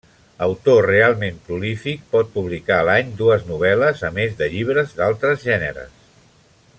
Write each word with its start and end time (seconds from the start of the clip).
Autor 0.43 0.79
realment 0.91 1.35
prolífic, 1.49 2.07
pot 2.15 2.31
publicar 2.39 2.79
a 2.79 2.87
l'any 2.89 3.13
dues 3.21 3.47
novel·les 3.53 4.03
a 4.09 4.13
més 4.19 4.35
de 4.43 4.49
llibres 4.55 4.97
d'altres 5.03 5.49
gèneres. 5.51 5.97